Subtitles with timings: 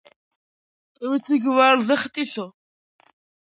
[1.01, 2.51] კვიცი გვარზე ხტისო